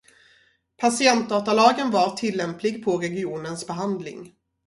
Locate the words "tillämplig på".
2.17-2.97